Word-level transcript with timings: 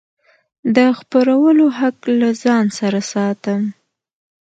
د 0.75 0.77
خپرولو 0.99 1.65
حق 1.79 1.97
له 2.19 2.29
ځان 2.43 2.65
سره 2.79 2.99
ساتم. 3.11 3.61